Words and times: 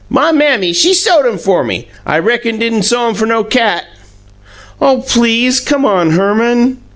My 0.09 0.31
Mammy, 0.31 0.73
she 0.73 0.95
sewed 0.95 1.27
'em 1.27 1.37
fer 1.37 1.63
ME, 1.63 1.87
I 2.07 2.17
reckon 2.17 2.57
d'in' 2.57 2.81
sew 2.81 3.07
'em 3.09 3.13
fer 3.13 3.27
no 3.27 3.43
cat!" 3.43 3.85
"Oh, 4.81 5.03
PLEASE, 5.07 5.59
come 5.59 5.85
on, 5.85 6.13
Herman!" 6.13 6.81